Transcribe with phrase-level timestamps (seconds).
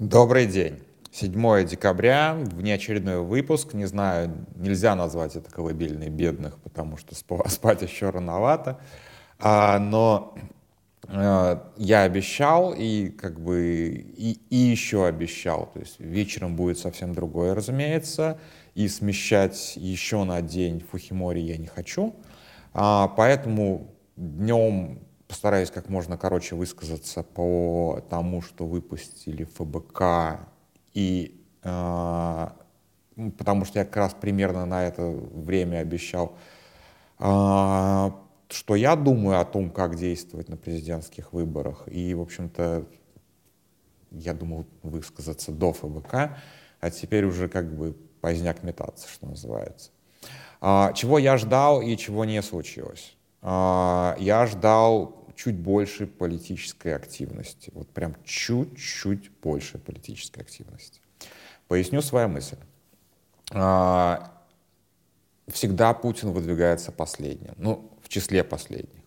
[0.00, 0.80] Добрый день.
[1.12, 3.74] 7 декабря, внеочередной выпуск.
[3.74, 7.14] Не знаю, нельзя назвать это колыбельной бедных, потому что
[7.48, 8.80] спать еще рановато.
[9.38, 10.34] А, но
[11.06, 15.70] а, я обещал и как бы и, и еще обещал.
[15.72, 18.40] То есть вечером будет совсем другое, разумеется.
[18.74, 22.16] И смещать еще на день Фухимори я не хочу.
[22.72, 24.98] А, поэтому днем
[25.28, 30.40] постараюсь как можно короче высказаться по тому, что выпустили ФБК,
[30.92, 32.48] и э,
[33.38, 36.36] потому что я как раз примерно на это время обещал,
[37.18, 38.10] э,
[38.48, 41.84] что я думаю о том, как действовать на президентских выборах.
[41.86, 42.86] И, в общем-то,
[44.10, 46.36] я думал высказаться до ФБК,
[46.80, 49.90] а теперь уже как бы поздняк метаться, что называется.
[50.60, 53.16] А, чего я ждал и чего не случилось?
[53.46, 57.70] А, я ждал чуть больше политической активности.
[57.74, 61.02] Вот прям чуть-чуть больше политической активности.
[61.68, 62.56] Поясню свою мысль.
[63.52, 64.32] А,
[65.48, 69.02] всегда Путин выдвигается последним, ну, в числе последних.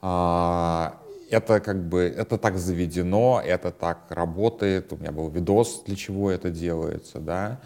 [0.00, 4.92] А, это как бы, это так заведено, это так работает.
[4.92, 7.60] У меня был видос, для чего это делается, да.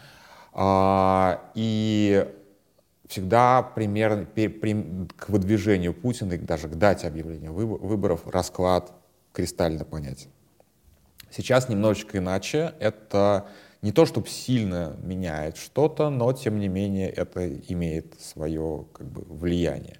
[1.54, 2.26] И
[3.08, 8.92] всегда примерно при, при, к выдвижению Путина и даже к дате объявления выборов расклад
[9.32, 10.30] кристально понятен.
[11.30, 12.74] Сейчас немножечко иначе.
[12.80, 13.48] Это
[13.82, 19.22] не то, чтобы сильно меняет что-то, но тем не менее это имеет свое как бы,
[19.22, 19.98] влияние.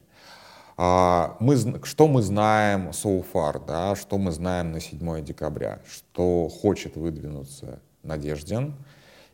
[0.79, 6.49] А, мы, что мы знаем so far, да, что мы знаем на 7 декабря, что
[6.49, 8.75] хочет выдвинуться Надеждин,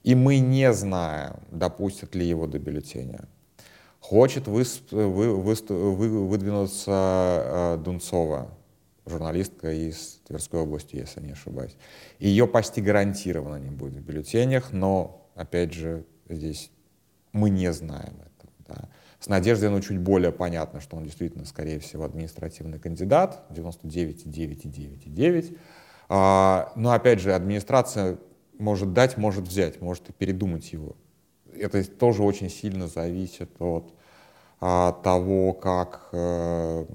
[0.02, 3.28] и мы не знаем, допустят ли его до бюллетеня
[4.02, 8.50] хочет высп, вы, выступ, вы, выдвинуться э, Дунцова,
[9.06, 11.76] журналистка из Тверской области, если не ошибаюсь.
[12.18, 16.70] Ее почти гарантированно не будет в бюллетенях, но, опять же, здесь
[17.32, 18.52] мы не знаем этого.
[18.66, 18.88] Да.
[19.20, 25.56] С Надеждой ну, чуть более понятно, что он действительно, скорее всего, административный кандидат, 99,9,9,9.
[26.08, 28.18] А, но, опять же, администрация
[28.58, 30.96] может дать, может взять, может и передумать его
[31.54, 33.92] это тоже очень сильно зависит от
[34.62, 36.86] того, как э,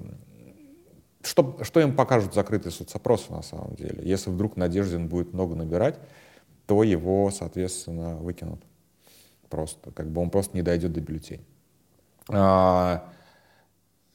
[1.22, 4.00] что, что им покажут закрытые соцопросы на самом деле.
[4.02, 5.98] Если вдруг Надеждин будет много набирать,
[6.66, 8.62] то его, соответственно, выкинут.
[9.50, 11.44] Просто, как бы он просто не дойдет до бюллетеней.
[12.30, 13.06] А,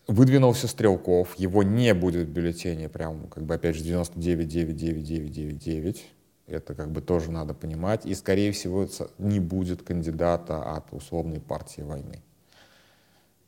[0.07, 6.01] выдвинулся Стрелков, его не будет в бюллетене, прям, как бы, опять же, 99,99999.
[6.47, 8.07] Это как бы тоже надо понимать.
[8.07, 8.87] И, скорее всего,
[9.19, 12.23] не будет кандидата от условной партии войны.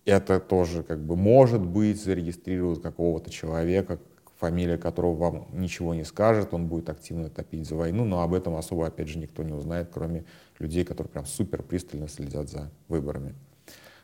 [0.05, 3.99] Это тоже как бы может быть зарегистрируют какого-то человека,
[4.39, 8.55] фамилия которого вам ничего не скажет, он будет активно топить за войну, но об этом
[8.55, 10.25] особо, опять же, никто не узнает, кроме
[10.59, 13.33] людей, которые прям супер пристально следят за выборами.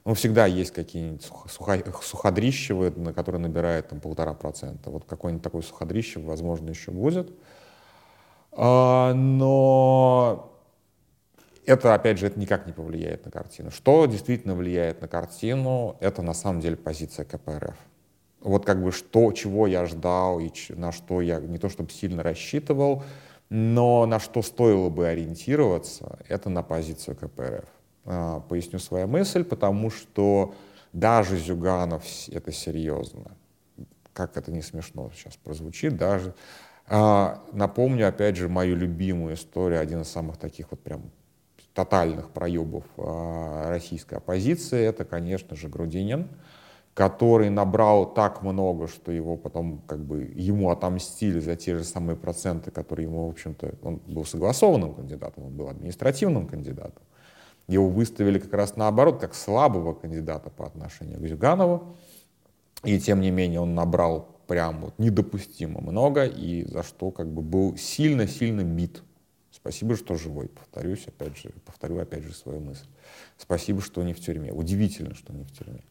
[0.04, 1.30] Ну, всегда есть какие-нибудь
[2.02, 4.90] суходрищевые, на которые набирают там полтора процента.
[4.90, 7.32] Вот какой-нибудь такой суходрищев, возможно, еще будет.
[8.52, 10.51] А, но
[11.72, 13.72] это, опять же, это никак не повлияет на картину.
[13.72, 17.78] Что действительно влияет на картину, это на самом деле позиция КПРФ.
[18.42, 22.24] Вот как бы что, чего я ждал и на что я не то чтобы сильно
[22.24, 23.04] рассчитывал,
[23.50, 27.70] но на что стоило бы ориентироваться, это на позицию КПРФ.
[28.04, 30.54] А, поясню свою мысль, потому что
[30.92, 33.32] даже Зюганов это серьезно.
[34.12, 36.36] Как это не смешно сейчас прозвучит, даже
[36.88, 41.12] а, напомню, опять же, мою любимую историю, один из самых таких вот прям
[41.74, 46.28] тотальных проебов а, российской оппозиции, это, конечно же, Грудинин,
[46.94, 52.18] который набрал так много, что его потом как бы ему отомстили за те же самые
[52.18, 57.04] проценты, которые ему, в общем-то, он был согласованным кандидатом, он был административным кандидатом.
[57.68, 61.96] Его выставили как раз наоборот, как слабого кандидата по отношению к Зюганову.
[62.84, 67.42] И тем не менее он набрал прям вот недопустимо много, и за что как бы
[67.42, 69.04] был сильно-сильно мид.
[69.62, 72.88] Спасибо, что живой, повторюсь, опять же, повторю опять же свою мысль.
[73.38, 74.52] Спасибо, что не в тюрьме.
[74.52, 75.84] Удивительно, что не в тюрьме.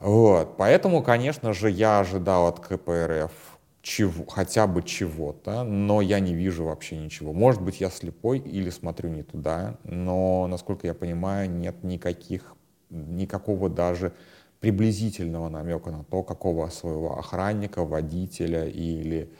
[0.00, 0.56] Вот.
[0.58, 3.32] Поэтому, конечно же, я ожидал от КПРФ
[3.80, 7.32] чего, хотя бы чего-то, но я не вижу вообще ничего.
[7.32, 12.54] Может быть, я слепой или смотрю не туда, но, насколько я понимаю, нет никаких,
[12.90, 14.12] никакого даже
[14.60, 19.32] приблизительного намека на то, какого своего охранника, водителя или,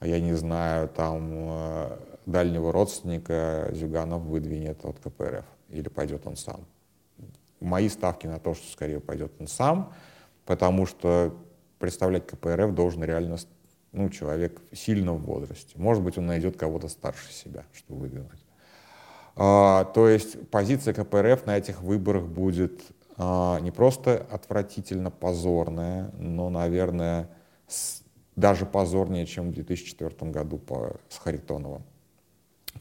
[0.00, 6.66] я не знаю, там э, дальнего родственника Зюганов выдвинет от КПРФ или пойдет он сам.
[7.60, 9.92] Мои ставки на то, что скорее пойдет он сам,
[10.44, 11.34] потому что
[11.78, 13.38] представлять КПРФ должен реально
[13.92, 15.72] ну, человек сильно в возрасте.
[15.76, 18.44] Может быть, он найдет кого-то старше себя, чтобы выдвинуть.
[19.36, 22.82] А, то есть позиция КПРФ на этих выборах будет
[23.16, 27.30] а, не просто отвратительно позорная, но, наверное,
[27.68, 28.02] с,
[28.34, 31.82] даже позорнее, чем в 2004 году по, с Харитоновым.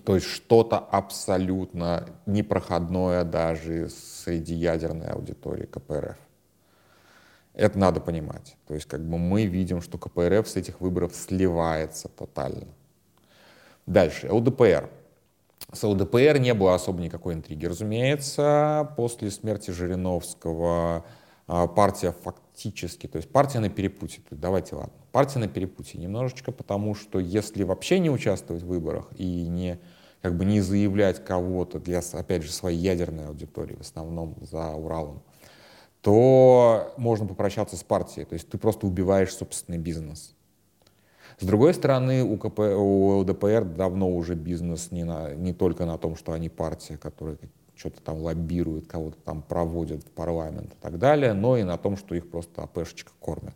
[0.03, 6.17] То есть что-то абсолютно непроходное даже среди ядерной аудитории КПРФ.
[7.53, 8.57] Это надо понимать.
[8.67, 12.67] То есть как бы мы видим, что КПРФ с этих выборов сливается тотально.
[13.85, 14.89] Дальше, ЛДПР.
[15.71, 18.91] С ЛДПР не было особо никакой интриги, разумеется.
[18.97, 21.05] После смерти Жириновского
[21.47, 27.19] партия фактически, то есть партия на перепутье, давайте ладно, партия на перепутье немножечко, потому что
[27.19, 29.79] если вообще не участвовать в выборах и не
[30.21, 35.21] как бы не заявлять кого-то для, опять же, своей ядерной аудитории, в основном за Уралом,
[36.01, 38.25] то можно попрощаться с партией.
[38.25, 40.33] То есть ты просто убиваешь собственный бизнес.
[41.39, 45.99] С другой стороны, у, КП, у ЛДПР давно уже бизнес не, на, не только на
[45.99, 47.37] том, что они партия, которая
[47.75, 51.97] что-то там лоббирует, кого-то там проводят в парламент и так далее, но и на том,
[51.97, 53.55] что их просто АПшечка кормят.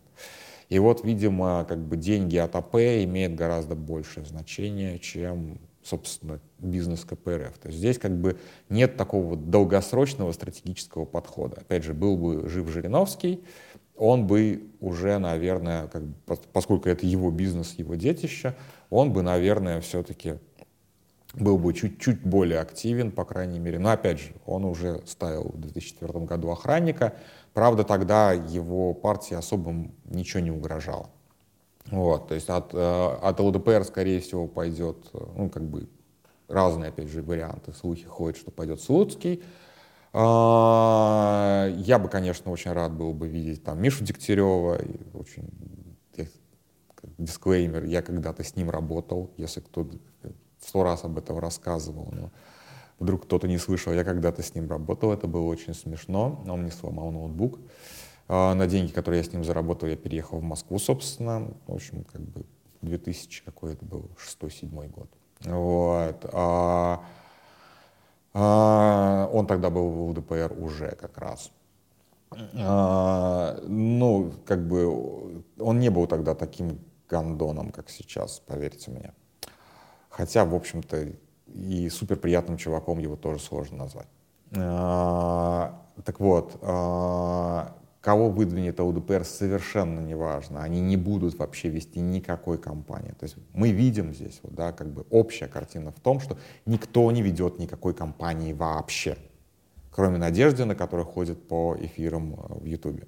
[0.68, 7.04] И вот, видимо, как бы деньги от АП имеют гораздо большее значение, чем собственно, бизнес
[7.04, 7.58] КПРФ.
[7.58, 8.38] То есть здесь как бы
[8.68, 11.56] нет такого долгосрочного стратегического подхода.
[11.62, 13.42] Опять же, был бы жив Жириновский,
[13.96, 16.14] он бы уже, наверное, как бы,
[16.52, 18.54] поскольку это его бизнес, его детище,
[18.88, 20.34] он бы, наверное, все-таки
[21.34, 23.78] был бы чуть-чуть более активен, по крайней мере.
[23.78, 27.14] Но опять же, он уже ставил в 2004 году охранника.
[27.54, 31.10] Правда, тогда его партии особо ничего не угрожало.
[31.86, 35.88] Вот, то есть от, э, от ЛДПР, скорее всего, пойдет, э, ну, как бы,
[36.46, 37.72] разные, опять же, варианты.
[37.72, 39.42] Слухи ходят, что пойдет Слуцкий.
[40.12, 44.80] А, я бы, конечно, очень рад был бы видеть там Мишу Дегтярева.
[45.14, 45.48] Очень
[47.18, 49.98] дисклеймер, я когда-то с ним работал, если кто-то
[50.60, 52.30] сто раз об этом рассказывал, но
[52.98, 56.70] вдруг кто-то не слышал, я когда-то с ним работал, это было очень смешно, он мне
[56.70, 57.58] сломал ноутбук.
[58.32, 61.52] А, на деньги, которые я с ним заработал, я переехал в Москву, собственно.
[61.66, 62.46] В общем, как бы
[62.82, 65.10] 2000 какой это был, 6-7 год.
[65.40, 66.30] Вот.
[66.32, 67.02] А,
[68.32, 71.50] а, он тогда был в УДПР уже как раз.
[72.54, 76.78] А, ну, как бы он не был тогда таким
[77.08, 79.12] гандоном, как сейчас, поверьте мне.
[80.10, 81.12] Хотя, в общем-то,
[81.46, 84.08] и супер приятным чуваком его тоже сложно назвать.
[84.54, 90.62] А, так вот, а, Кого выдвинет ЛДПР, совершенно не важно.
[90.62, 93.10] Они не будут вообще вести никакой кампании.
[93.10, 97.10] То есть мы видим здесь, вот, да, как бы общая картина в том, что никто
[97.12, 99.18] не ведет никакой кампании вообще,
[99.90, 103.06] кроме Надежды, на которой ходит по эфирам э, в Ютубе.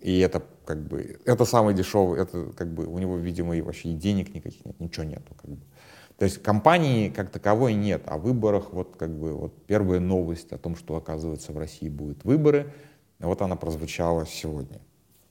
[0.00, 3.90] И это как бы, это самый дешевый, это как бы у него, видимо, и вообще
[3.90, 5.34] и денег никаких нет, ничего нету.
[5.40, 5.60] Как бы.
[6.18, 10.58] То есть компании как таковой нет, о выборах вот как бы вот первая новость о
[10.58, 12.72] том, что оказывается в России будут выборы–
[13.18, 14.80] вот она прозвучала сегодня.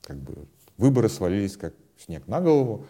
[0.02, 0.48] Как бы
[0.78, 2.86] выборы свалились как снег на голову.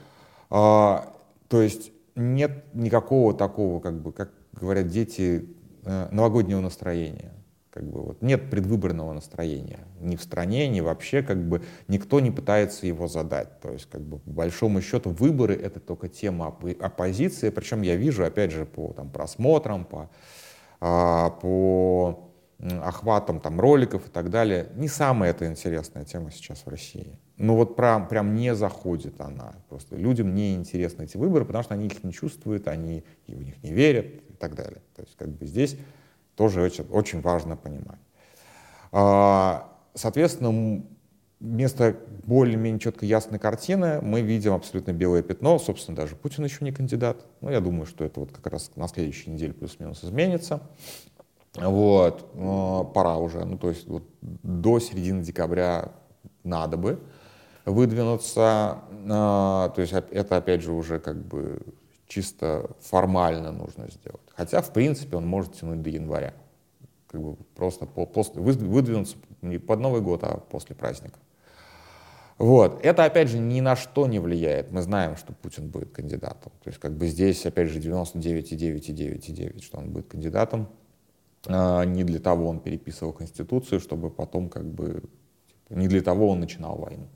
[0.50, 1.14] А,
[1.48, 5.50] то есть нет никакого такого, как бы, как говорят дети,
[5.84, 7.34] э, новогоднего настроения.
[7.76, 12.32] Как бы, вот, нет предвыборного настроения ни в стране, ни вообще, как бы никто не
[12.32, 13.60] пытается его задать.
[13.60, 17.98] То есть, как бы, по большому счету, выборы— это только тема оп- оппозиции, причем я
[17.98, 20.10] вижу, опять же, по там, просмотрам, по,
[20.80, 22.32] а, по
[22.82, 27.20] охватом там, роликов и так далее, не самая это интересная тема сейчас в России.
[27.36, 29.54] Ну вот прям, прям не заходит она.
[29.68, 33.62] Просто людям не интересны эти выборы, потому что они их не чувствуют, они в них
[33.62, 34.82] не верят и так далее.
[34.96, 35.76] То есть как бы здесь
[36.36, 38.00] тоже очень, очень важно понимать.
[38.92, 40.84] А, соответственно,
[41.40, 45.60] вместо более-менее четко ясной картины мы видим абсолютно белое пятно.
[45.60, 47.26] Собственно, даже Путин еще не кандидат.
[47.42, 50.62] Но я думаю, что это вот как раз на следующей неделе плюс-минус изменится.
[51.56, 52.32] Вот,
[52.94, 55.94] пора уже, ну то есть вот до середины декабря
[56.44, 57.00] надо бы
[57.64, 61.62] выдвинуться, а, то есть это опять же уже как бы
[62.08, 64.22] чисто формально нужно сделать.
[64.36, 66.34] Хотя, в принципе, он может тянуть до января.
[67.08, 71.18] Как бы просто по, после, выдвинуться не под Новый год, а после праздника.
[72.38, 72.84] Вот.
[72.84, 74.72] Это, опять же, ни на что не влияет.
[74.72, 76.52] Мы знаем, что Путин будет кандидатом.
[76.64, 80.68] То есть, как бы здесь, опять же, 99,9,9,9, что он будет кандидатом.
[81.48, 85.04] А, не для того он переписывал Конституцию, чтобы потом как бы...
[85.68, 87.08] Типа, не для того он начинал войну.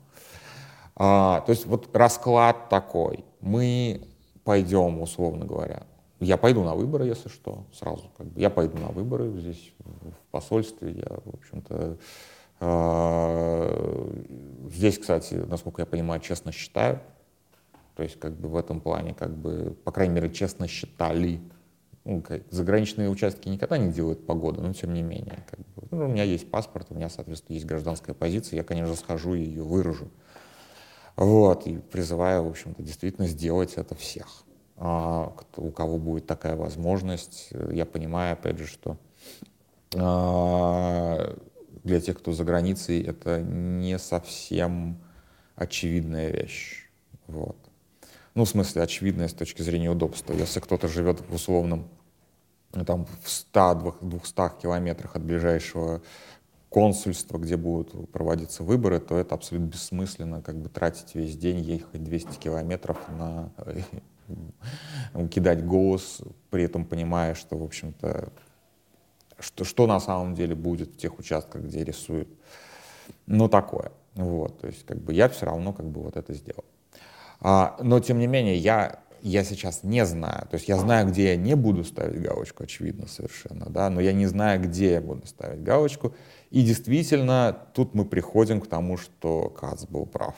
[0.96, 3.24] А, то есть вот расклад такой.
[3.40, 4.02] Мы
[4.44, 5.82] пойдем, условно говоря.
[6.20, 8.10] Я пойду на выборы, если что, сразу.
[8.16, 8.38] Как бы.
[8.38, 10.92] Я пойду на выборы здесь, в посольстве.
[10.92, 11.96] Я, в общем-то,
[12.60, 14.10] э,
[14.70, 17.00] здесь, кстати, насколько я понимаю, честно считаю.
[17.96, 21.40] То есть как бы в этом плане, как бы, по крайней мере, честно считали.
[22.04, 25.44] Ну, как, заграничные участки никогда не делают погоду, но тем не менее.
[25.50, 28.94] Как бы, ну, у меня есть паспорт, у меня, соответственно, есть гражданская позиция, я, конечно,
[28.94, 30.08] схожу и ее выражу.
[31.16, 34.44] Вот, и призываю, в общем-то, действительно сделать это всех.
[34.76, 38.96] А, у кого будет такая возможность, я понимаю, опять же, что
[39.94, 41.36] а,
[41.84, 44.98] для тех, кто за границей, это не совсем
[45.56, 46.88] очевидная вещь.
[47.26, 47.56] Вот.
[48.34, 50.32] Ну, в смысле, очевидная с точки зрения удобства.
[50.32, 51.88] Если кто-то живет в условном,
[52.86, 56.02] там, в 100-200 километрах от ближайшего
[56.70, 62.02] консульства, где будут проводиться выборы, то это абсолютно бессмысленно, как бы тратить весь день, ехать
[62.02, 63.52] 200 километров на
[65.30, 68.32] кидать голос, при этом понимая, что, в общем-то,
[69.40, 72.28] что, что на самом деле будет в тех участках, где рисуют.
[73.26, 73.90] Ну, такое.
[74.14, 76.64] Вот, то есть, как бы я все равно как бы вот это сделал.
[77.40, 80.46] А, но, тем не менее, я, я сейчас не знаю.
[80.48, 84.12] То есть я знаю, где я не буду ставить галочку, очевидно, совершенно, да, но я
[84.12, 86.14] не знаю, где я буду ставить галочку.
[86.50, 90.34] И действительно, тут мы приходим к тому, что Кац был прав.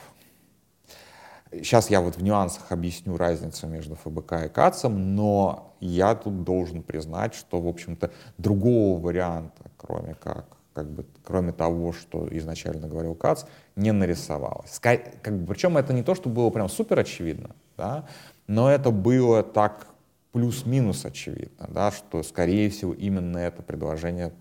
[1.51, 6.83] Сейчас я вот в нюансах объясню разницу между ФБК и КАЦом, но я тут должен
[6.83, 13.15] признать, что, в общем-то, другого варианта, кроме как, как бы, кроме того, что изначально говорил
[13.15, 14.79] КАЦ, не нарисовалось.
[14.81, 18.07] Как бы, причем это не то, что было прям супер очевидно, да,
[18.47, 19.89] но это было так
[20.33, 24.33] плюс-минус очевидно, да, что, скорее всего, именно это предложение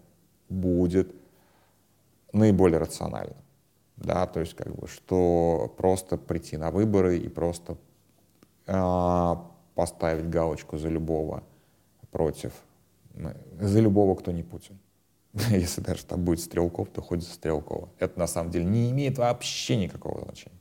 [0.48, 1.14] будет
[2.34, 3.38] наиболее рациональным
[4.02, 7.78] да, то есть как бы, что просто прийти на выборы и просто
[8.66, 9.36] э,
[9.76, 11.44] поставить галочку за любого
[12.12, 12.52] против,
[13.60, 14.80] за любого, кто не Путин.
[15.34, 17.90] Если даже там будет Стрелков, то хоть за Стрелкова.
[18.00, 20.58] Это на самом деле не имеет вообще никакого значения.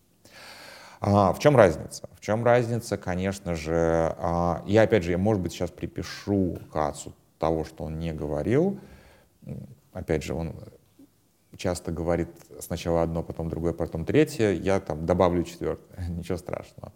[1.00, 2.10] А, в чем разница?
[2.12, 7.14] В чем разница, конечно же, а, я опять же, я, может быть, сейчас припишу Кацу
[7.38, 8.78] того, что он не говорил.
[9.94, 10.54] Опять же, он
[11.60, 16.92] часто говорит сначала одно, потом другое, потом третье, я там добавлю четвертое, ничего страшного.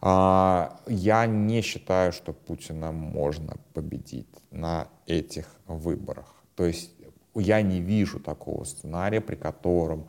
[0.00, 6.26] А, я не считаю, что Путина можно победить на этих выборах.
[6.56, 6.90] То есть
[7.34, 10.08] я не вижу такого сценария, при котором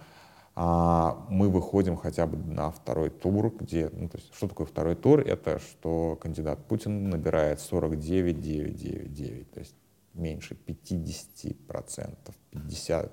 [0.55, 4.95] а, мы выходим хотя бы на второй тур, где, ну, то есть, что такое второй
[4.95, 5.21] тур?
[5.21, 9.75] Это что кандидат Путин набирает 49, 9, 9, 9, то есть
[10.13, 13.11] меньше 50 процентов, 50,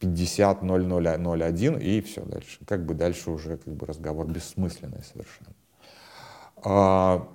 [0.00, 2.58] 50 0001 и все дальше.
[2.66, 5.54] Как бы дальше уже как бы разговор бессмысленный совершенно.
[6.64, 7.28] А,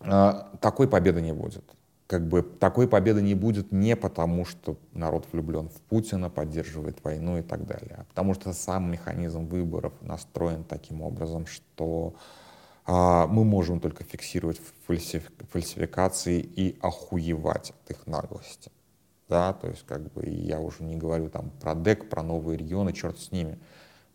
[0.00, 1.64] а, такой победы не будет.
[2.08, 7.38] Как бы такой победы не будет не потому, что народ влюблен в Путина, поддерживает войну
[7.38, 12.14] и так далее, а потому что сам механизм выборов настроен таким образом, что
[12.86, 18.70] а, мы можем только фиксировать фальсификации и охуевать от их наглости
[19.28, 22.92] да, то есть как бы я уже не говорю там про ДЭК, про новые регионы,
[22.92, 23.58] черт с ними,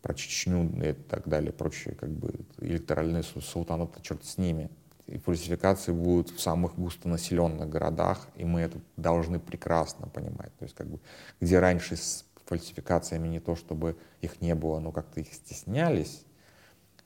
[0.02, 4.70] про Чечню и так далее, прочие как бы электоральные султанаты, черт с ними.
[5.08, 10.56] И фальсификации будут в самых густонаселенных городах, и мы это должны прекрасно понимать.
[10.60, 11.00] То есть как бы
[11.42, 16.26] где раньше с фальсификациями не то, чтобы их не было, но как-то их стеснялись,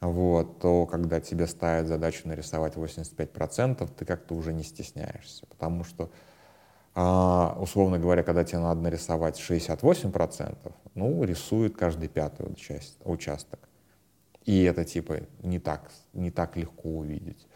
[0.01, 6.11] вот, то когда тебе ставят задачу нарисовать 85%, ты как-то уже не стесняешься, потому что
[6.95, 13.59] а, условно говоря, когда тебе надо нарисовать 68%, ну, рисует каждый пятый часть, участок.
[14.45, 17.47] И это типа не так, не так легко увидеть.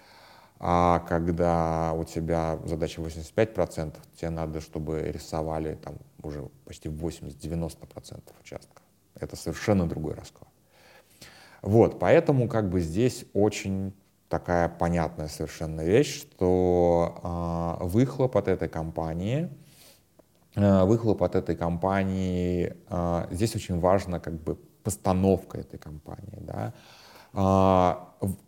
[0.59, 8.83] А когда у тебя задача 85%, тебе надо, чтобы рисовали там уже почти 80-90% участков.
[9.19, 10.49] Это совершенно другой расклад.
[11.61, 13.93] Вот, поэтому как бы здесь очень
[14.29, 19.49] такая понятная совершенно вещь, что э, выхлоп от этой компании,
[20.55, 26.73] э, выхлоп от этой компании, э, здесь очень важно как бы постановка этой компании, да,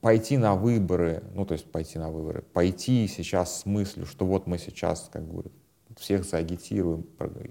[0.02, 4.48] пойти на выборы, ну то есть пойти на выборы, пойти сейчас с мыслью, что вот
[4.48, 5.52] мы сейчас как бы
[5.98, 7.06] всех заагитируем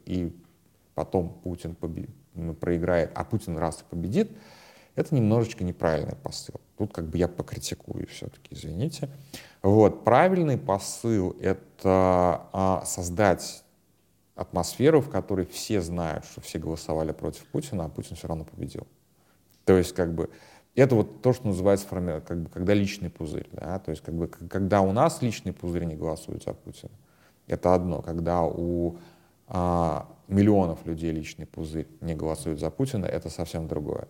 [0.06, 0.34] и
[0.94, 1.76] потом Путин
[2.54, 4.32] проиграет, а Путин раз и победит,
[4.98, 6.60] это немножечко неправильный посыл.
[6.76, 9.08] Тут как бы я покритикую все-таки, извините.
[9.62, 10.04] Вот.
[10.04, 13.64] Правильный посыл— это а, создать
[14.34, 18.86] атмосферу, в которой все знают, что все голосовали против Путина, а Путин все равно победил.
[19.64, 20.30] То есть как бы
[20.74, 23.48] это вот то, что называется как бы, когда личный пузырь.
[23.52, 23.78] Да?
[23.78, 26.92] То есть как бы, когда у нас личный пузырь не голосует за Путина,
[27.46, 28.02] это одно.
[28.02, 28.96] Когда у
[29.46, 34.08] а, миллионов людей личный пузырь не голосует за Путина, это совсем другое.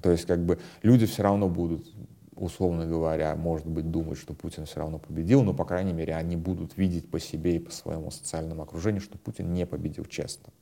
[0.00, 1.86] То есть как бы люди все равно будут
[2.34, 6.36] условно говоря, может быть, думают, что Путин все равно победил, но, по крайней мере, они
[6.36, 10.52] будут видеть по себе и по своему социальному окружению, что Путин не победил честно.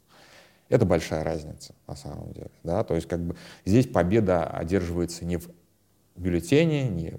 [0.68, 2.50] Это большая разница, на самом деле.
[2.64, 2.84] Да?
[2.84, 5.48] То есть, как бы, здесь победа одерживается не в
[6.16, 7.14] бюллетене, не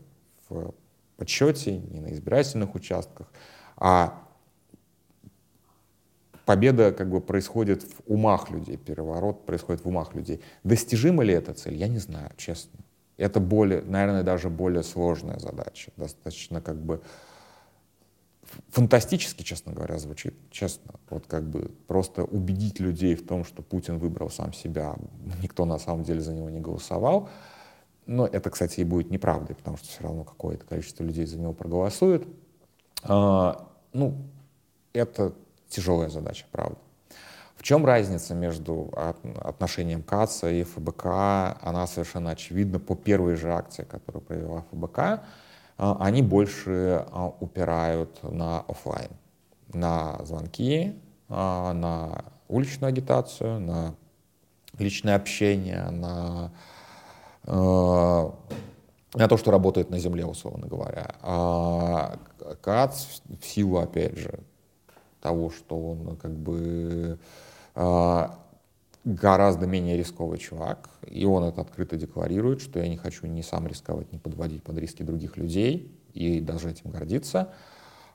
[0.50, 0.74] в
[1.18, 3.32] подсчете, не на избирательных участках,
[3.78, 4.28] а
[6.46, 10.42] победа как бы происходит в умах людей, переворот происходит в умах людей.
[10.64, 11.76] Достижима ли эта цель?
[11.76, 12.80] Я не знаю, честно.
[13.18, 15.92] Это более, наверное, даже более сложная задача.
[15.98, 17.02] Достаточно как бы
[18.70, 20.96] фантастически, честно говоря, звучит, честно.
[21.10, 24.96] Вот как бы просто убедить людей в том, что Путин выбрал сам себя,
[25.42, 27.30] никто на самом деле за него не голосовал.
[28.08, 31.54] Но это, кстати, и будет неправдой, потому что все равно какое-то количество людей за него
[31.54, 32.28] проголосует.
[33.04, 34.18] А, ну,
[34.94, 35.34] это
[35.72, 36.78] тяжелая задача, правда.
[37.56, 38.92] В чем разница между
[39.40, 41.06] отношением КАЦа и ФБК?
[41.62, 45.22] Она совершенно очевидна по первой же акции, которую провела ФБК.
[45.78, 49.12] А, они больше а, упирают на офлайн,
[49.74, 51.00] на звонки,
[51.30, 53.94] а, на уличную агитацию, на
[54.80, 56.52] личное общение, на,
[57.46, 61.12] на то, что работает на земле, условно говоря.
[62.62, 64.40] КАЦ в силу, опять же,
[65.22, 67.20] того, что он как бы
[67.76, 68.40] а,
[69.06, 73.68] гораздо менее рисковый чувак, и он это открыто декларирует, что я не хочу ни сам
[73.68, 77.54] рисковать, ни подводить под риски других людей, и даже этим гордиться.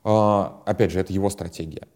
[0.05, 1.89] А, опять же, это его стратегия.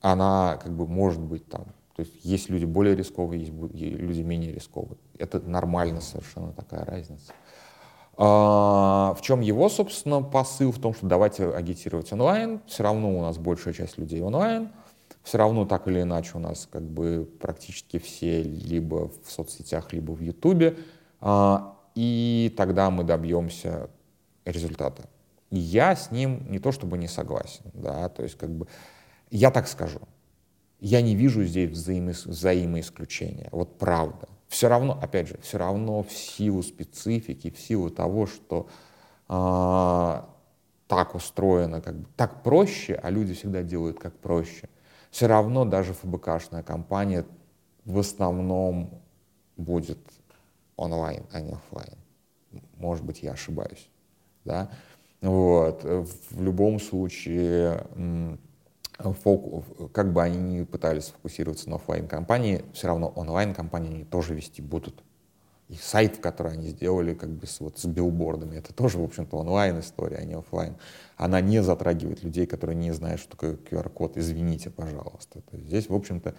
[0.00, 4.52] Она как бы может быть там, то есть есть люди более рисковые, есть люди менее
[4.52, 4.98] рисковые.
[5.18, 7.32] Это нормально совершенно такая разница.
[8.16, 10.72] А, в чем его, собственно, посыл?
[10.72, 12.60] В том, что давайте агитировать онлайн.
[12.66, 14.70] Все равно у нас большая часть людей онлайн
[15.22, 20.12] все равно так или иначе у нас как бы практически все либо в соцсетях, либо
[20.12, 20.76] в Ютубе,
[21.20, 23.88] а, и тогда мы добьемся
[24.44, 25.04] результата.
[25.50, 28.66] Я с ним не то чтобы не согласен, да, то есть как бы
[29.30, 30.00] я так скажу,
[30.80, 34.28] я не вижу здесь взаимо взаимоисключения, вот правда.
[34.52, 38.68] Все равно, опять же, все равно в силу специфики, в силу того, что
[39.26, 40.28] а,
[40.86, 44.68] так устроено, как бы так проще, а люди всегда делают как проще–
[45.12, 47.26] все равно даже ФБКшная компания
[47.84, 49.02] в основном
[49.58, 49.98] будет
[50.76, 51.98] онлайн, а не офлайн.
[52.78, 53.90] Может быть, я ошибаюсь.
[54.46, 54.70] Да?
[55.20, 55.84] Вот.
[55.84, 57.84] В любом случае,
[59.92, 64.34] как бы они ни пытались сфокусироваться на офлайн компании, все равно онлайн компании они тоже
[64.34, 65.02] вести будут
[65.72, 69.38] и сайт, который они сделали как бы с, вот, с билбордами, это тоже, в общем-то,
[69.38, 70.76] онлайн-история, а не офлайн.
[71.16, 74.18] Она не затрагивает людей, которые не знают, что такое QR-код.
[74.18, 75.40] Извините, пожалуйста.
[75.40, 76.34] То есть здесь, в общем-то,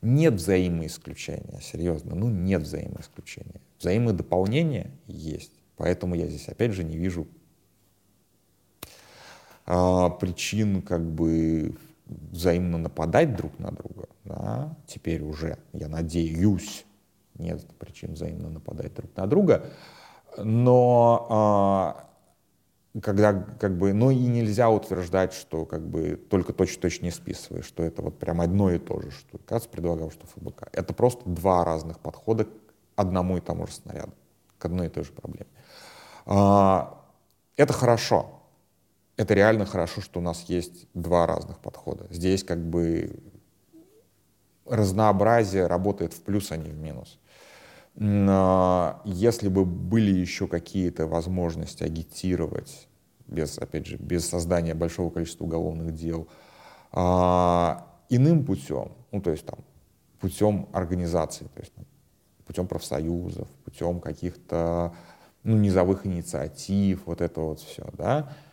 [0.00, 3.60] нет взаимоисключения, серьезно, ну нет взаимоисключения.
[3.78, 5.52] Взаимодополнение есть.
[5.76, 7.28] Поэтому я здесь, опять же, не вижу
[9.66, 11.74] а, причин как бы
[12.08, 14.08] взаимно нападать друг на друга.
[14.24, 14.76] Да?
[14.86, 16.84] Теперь уже, я надеюсь,
[17.38, 19.66] нет причин взаимно нападать друг на друга.
[20.36, 22.08] Но а,
[23.00, 27.82] когда как бы, но и нельзя утверждать, что как бы только точно-точно не списываешь, что
[27.82, 30.68] это вот прям одно и то же, что КАЦ предлагал, что ФБК.
[30.72, 32.48] Это просто два разных подхода к
[32.96, 34.12] одному и тому же снаряду,
[34.58, 35.50] к одной и той же проблеме.
[36.26, 37.02] А,
[37.56, 38.37] это хорошо.
[39.18, 42.06] Это реально хорошо, что у нас есть два разных подхода.
[42.08, 43.18] Здесь как бы
[44.64, 47.18] разнообразие работает в плюс, а не в минус.
[49.04, 52.86] Если бы были еще какие-то возможности агитировать,
[53.26, 56.28] без, опять же, без создания большого количества уголовных дел,
[56.92, 59.58] а, иным путем, ну, то есть там,
[60.20, 61.72] путем организации, то есть
[62.46, 64.94] путем профсоюзов, путем каких-то
[65.42, 68.47] ну, низовых инициатив, вот это вот все, да, а,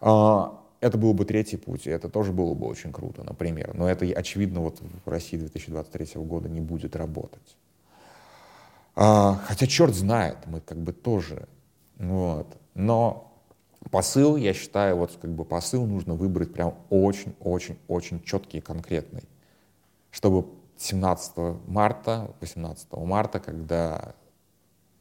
[0.00, 3.74] это был бы третий путь, и это тоже было бы очень круто, например.
[3.74, 7.56] Но это, очевидно, вот в России 2023 года не будет работать.
[8.96, 11.48] А, хотя черт знает, мы как бы тоже.
[11.98, 12.46] Вот.
[12.74, 13.30] Но
[13.90, 19.24] посыл, я считаю, вот как бы посыл нужно выбрать прям очень-очень-очень четкий и конкретный.
[20.10, 20.46] Чтобы
[20.78, 21.36] 17
[21.66, 24.14] марта, 18 марта, когда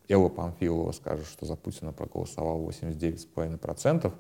[0.10, 4.14] Элла Памфилова скажет, что за Путина проголосовал 89,5%,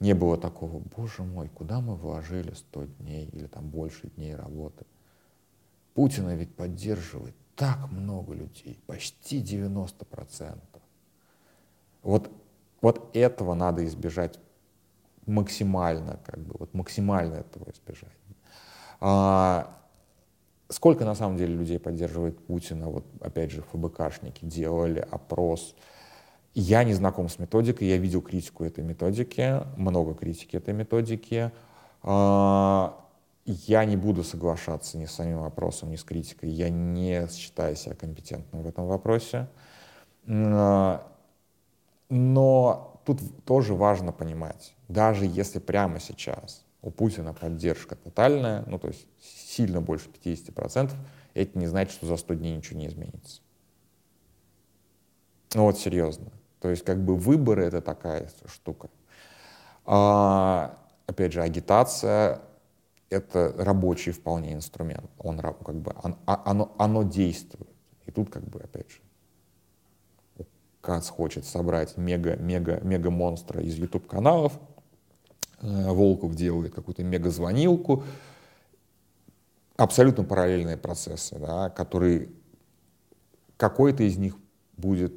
[0.00, 4.86] не было такого, боже мой, куда мы вложили 100 дней или там больше дней работы.
[5.94, 10.58] Путина ведь поддерживает так много людей, почти 90%.
[12.02, 12.30] Вот,
[12.80, 14.38] вот этого надо избежать
[15.26, 18.16] максимально, как бы, вот максимально этого избежать.
[19.00, 19.76] А,
[20.70, 22.88] сколько на самом деле людей поддерживает Путина?
[22.88, 25.74] Вот опять же ФБКшники делали опрос,
[26.54, 31.52] Я не знаком с методикой, я видел критику этой методики, много критики этой методики.
[32.02, 32.98] А,
[33.44, 36.50] я не буду соглашаться ни с самим вопросом, ни с критикой.
[36.50, 39.48] Я не считаю себя компетентным в этом вопросе.
[40.26, 41.06] А,
[42.08, 48.88] но тут тоже важно понимать, даже если прямо сейчас у Путина поддержка тотальная, ну то
[48.88, 50.92] есть сильно больше 50%,
[51.34, 53.40] это не значит, что за 100 дней ничего не изменится.
[55.54, 56.32] Ну вот серьезно.
[56.60, 58.90] То есть как бы выборы это такая штука.
[59.86, 62.40] А, опять же, агитация
[63.08, 65.10] это рабочий вполне инструмент.
[65.18, 67.68] Он как бы он, а, оно, оно действует.
[68.06, 69.00] И тут как бы опять же
[70.80, 74.58] Кац хочет собрать мега мега мега монстра из YouTube каналов.
[75.60, 78.04] Э, Волков делает какую-то мега звонилку.
[79.76, 82.30] Абсолютно параллельные процессы, да, которые
[83.56, 84.36] какой-то из них
[84.76, 85.12] будет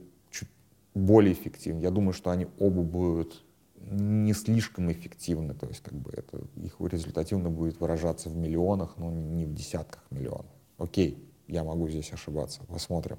[0.94, 1.80] более эффективен.
[1.80, 3.44] Я думаю, что они оба будут
[3.76, 9.12] не слишком эффективны, то есть как бы это их результативно будет выражаться в миллионах, но
[9.12, 10.52] не в десятках миллионов.
[10.78, 13.18] Окей, я могу здесь ошибаться, посмотрим.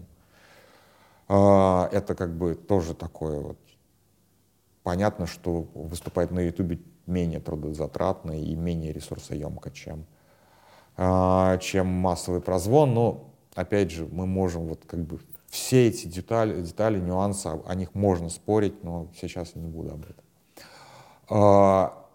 [1.28, 3.58] А, это как бы тоже такое вот.
[4.82, 10.06] Понятно, что выступать на Ютубе менее трудозатратно и менее ресурсоемко, чем,
[10.96, 16.60] а, чем массовый прозвон, но опять же мы можем вот как бы все эти детали,
[16.60, 20.24] детали, нюансы, о них можно спорить, но сейчас я не буду об этом.
[21.28, 22.06] А,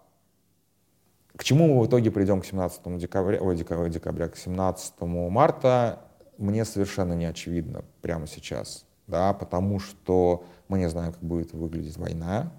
[1.36, 6.00] к чему мы в итоге придем к 17 декабря, ой, декабря, декабря, к 17 марта,
[6.36, 11.96] мне совершенно не очевидно прямо сейчас, да, потому что мы не знаем, как будет выглядеть
[11.96, 12.52] война,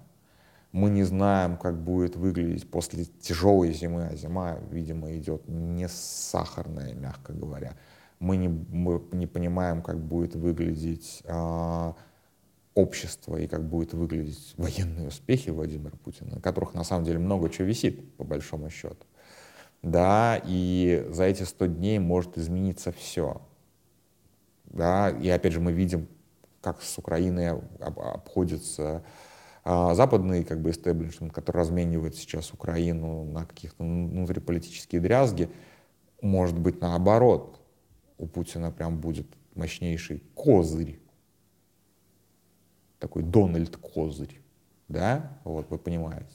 [0.72, 6.94] мы не знаем, как будет выглядеть после тяжелой зимы, а зима, видимо, идет не сахарная,
[6.94, 7.76] мягко говоря
[8.22, 11.92] мы не, мы не понимаем, как будет выглядеть э,
[12.74, 17.50] общество и как будет выглядеть военные успехи Владимира Путина, на которых на самом деле много
[17.50, 19.04] чего висит, по большому счету.
[19.82, 23.42] Да, и за эти 100 дней может измениться все.
[24.66, 26.06] Да, и опять же мы видим,
[26.60, 29.02] как с Украиной об, обходится
[29.64, 35.50] а, западный как бы истеблишмент, который разменивает сейчас Украину на каких-то внутриполитические дрязги,
[36.20, 37.61] может быть наоборот
[38.22, 41.00] у Путина прям будет мощнейший козырь,
[43.00, 44.40] такой Дональд Козырь,
[44.86, 46.28] да, вот вы понимаете.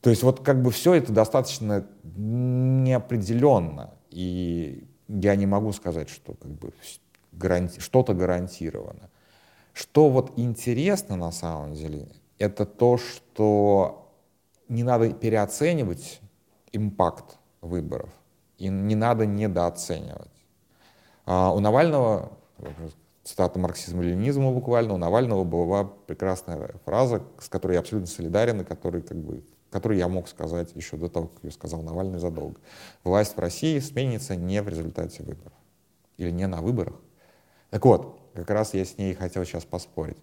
[0.00, 6.34] То есть вот как бы все это достаточно неопределенно, и я не могу сказать, что
[6.34, 6.72] как бы
[7.30, 7.78] гаранти...
[7.78, 9.10] что-то гарантировано.
[9.72, 12.08] Что вот интересно на самом деле,
[12.38, 14.12] это то, что
[14.68, 16.20] не надо переоценивать
[16.72, 18.10] импакт выборов,
[18.58, 20.33] и не надо недооценивать.
[21.26, 22.32] А у Навального,
[23.22, 29.02] цитата марксизма-ленинизма буквально, у Навального была прекрасная фраза, с которой я абсолютно солидарен, и который,
[29.02, 32.60] как бы, который я мог сказать еще до того, как ее сказал Навальный задолго.
[33.04, 35.52] Власть в России сменится не в результате выборов.
[36.18, 36.94] Или не на выборах.
[37.70, 40.18] Так вот, как раз я с ней хотел сейчас поспорить.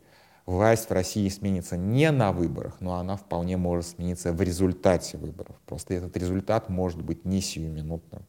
[0.46, 5.56] Власть в России сменится не на выборах, но она вполне может смениться в результате выборов.
[5.66, 8.26] Просто этот результат может быть не сиюминутным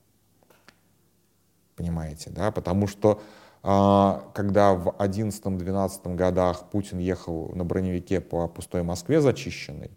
[1.82, 3.20] понимаете, да, потому что
[3.64, 9.90] а, когда в 11-12 годах Путин ехал на броневике по пустой Москве зачищенной,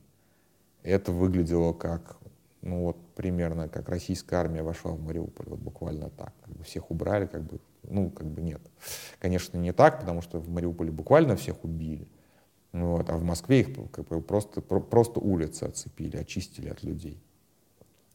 [0.81, 2.17] это выглядело как,
[2.63, 6.89] ну вот примерно как российская армия вошла в Мариуполь, вот буквально так, как бы всех
[6.89, 8.61] убрали, как бы, ну как бы нет.
[9.19, 12.07] Конечно, не так, потому что в Мариуполе буквально всех убили,
[12.73, 17.21] вот, а в Москве их как бы просто, просто улицы оцепили, очистили от людей.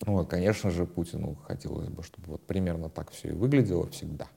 [0.06, 4.28] Вот, конечно же, Путину хотелось бы, чтобы вот примерно так все и выглядело всегда.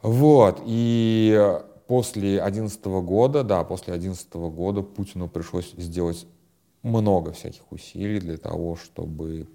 [0.00, 6.26] Вот, и после 2011 года, да, после 2011 года Путину пришлось сделать
[6.82, 9.48] много всяких усилий для того, чтобы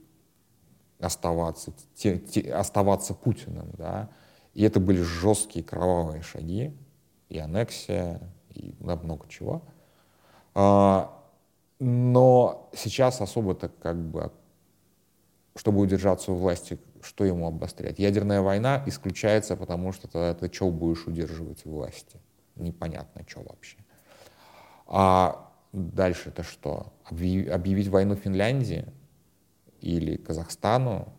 [1.00, 4.10] оставаться, те, те, оставаться Путиным, да.
[4.54, 6.78] И это были жесткие кровавые шаги,
[7.30, 8.22] и аннексия,
[8.54, 9.64] и много чего.
[10.54, 11.20] А,
[11.80, 14.32] но сейчас особо-то как бы
[15.56, 18.00] чтобы удержаться у власти, что ему обострять?
[18.00, 22.20] Ядерная война исключается, потому что тогда ты что будешь удерживать у власти?
[22.56, 23.78] Непонятно, что вообще.
[24.88, 26.94] А дальше это что?
[27.06, 28.86] Объявить войну Финляндии
[29.82, 31.14] или Казахстану,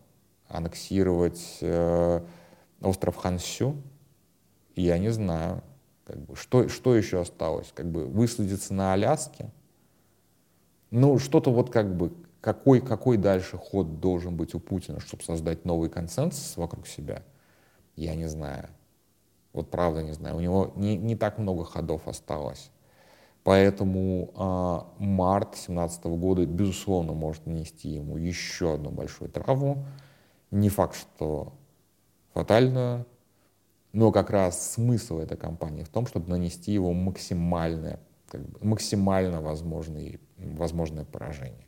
[0.47, 2.25] аннексировать э,
[2.81, 3.81] остров Хансю?
[4.75, 5.63] Я не знаю.
[6.05, 7.71] Как бы, что, что еще осталось?
[7.73, 9.51] Как бы высадиться на Аляске?
[10.91, 12.13] Ну, что-то вот как бы
[12.45, 17.23] какой, какой дальше ход должен быть у Путина, чтобы создать новый консенсус вокруг себя,
[17.95, 18.69] я не знаю.
[19.51, 20.35] Вот правда не знаю.
[20.35, 22.69] У него не, не так много ходов осталось.
[23.43, 29.83] Поэтому э, март 2017 года, безусловно, может нанести ему еще одну большую травму.
[30.51, 31.53] Не факт, что
[32.35, 33.07] фатальную,
[33.91, 39.41] но как раз смысл этой кампании в том, чтобы нанести его максимальное, как бы, максимально
[39.41, 41.65] возможное, возможное поражение.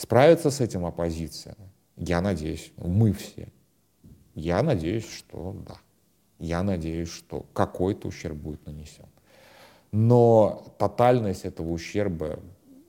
[0.00, 1.56] Справится с этим оппозиция?
[1.94, 3.48] Я надеюсь, мы все.
[4.34, 5.76] Я надеюсь, что да.
[6.38, 9.04] Я надеюсь, что какой-то ущерб будет нанесен.
[9.92, 12.40] Но тотальность этого ущерба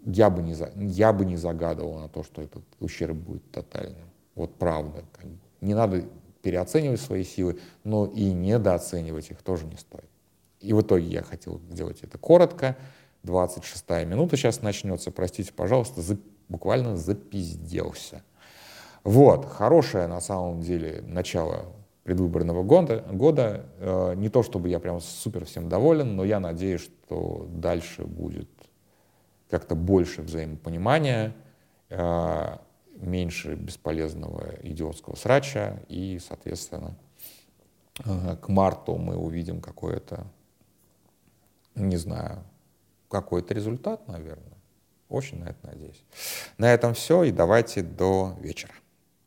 [0.05, 0.55] я бы не,
[0.93, 4.09] я бы не загадывал на то, что этот ущерб будет тотальным.
[4.35, 5.03] Вот правда.
[5.59, 6.05] Не надо
[6.41, 10.09] переоценивать свои силы, но и недооценивать их тоже не стоит.
[10.61, 12.77] И в итоге я хотел сделать это коротко.
[13.23, 15.11] 26 минута сейчас начнется.
[15.11, 16.17] Простите, пожалуйста, за,
[16.51, 18.21] буквально запизделся.
[19.03, 21.65] Вот, хорошее на самом деле начало
[22.03, 23.03] предвыборного года.
[23.11, 23.65] года.
[23.79, 28.49] Э, не то, чтобы я прям супер всем доволен, но я надеюсь, что дальше будет
[29.49, 31.33] как-то больше взаимопонимания,
[31.89, 32.57] э,
[32.95, 36.95] меньше бесполезного идиотского срача, и, соответственно,
[38.05, 40.25] э, к марту мы увидим какое-то,
[41.75, 42.43] не знаю,
[43.09, 44.60] какой-то результат, наверное.
[45.11, 46.01] Очень на это надеюсь.
[46.57, 48.73] На этом все, и давайте до вечера.